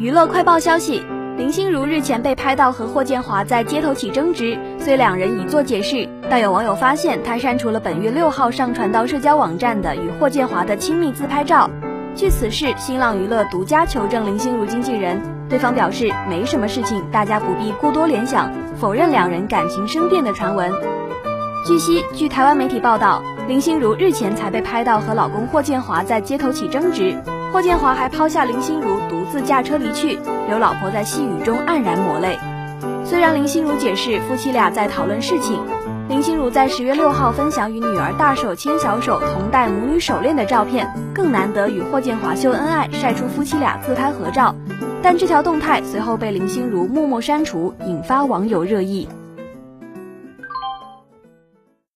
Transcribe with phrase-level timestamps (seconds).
[0.00, 1.04] 娱乐快报消息：
[1.36, 11.68] 林心如日前被拍到和霍建华在街头起争执，虽两人已做解释，但有网友发现她删除了本月六号上传到社交网站的与霍建华的亲密自拍照。
[12.14, 15.20] 据此事，新浪娱乐独家求证林心如经纪人，
[15.50, 20.72] 对方表示没什么事情，大家不必过多联想，否认两人感情生变的传闻。
[21.66, 27.14] 据悉，据台湾媒体报道，林心如日前才被拍到和老公霍建华在街头起争执，
[27.52, 32.38] 霍建华还抛下林心如独自驾车离去，留老婆在细雨中黯然抹泪。
[33.04, 35.58] 虽然林心如解释夫妻俩在讨论事情，
[36.08, 44.54] 林心如在十月六号分享与女儿大手牵小手同戴母女手链的照片，更难得与霍建华秀恩爱，晒出夫妻俩自拍合照，
[45.02, 49.08] 但这条动态随后被林心如默默删除，引发网友热议。